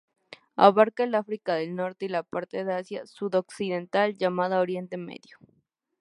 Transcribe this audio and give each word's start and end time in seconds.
Abarca 0.55 1.03
el 1.03 1.13
África 1.13 1.53
del 1.53 1.75
Norte 1.75 2.05
y 2.05 2.07
la 2.07 2.23
parte 2.23 2.65
de 2.65 2.73
Asia 2.73 3.05
sudoccidental 3.05 4.17
llamada 4.17 4.59
Oriente 4.59 4.97
Medio. 4.97 5.37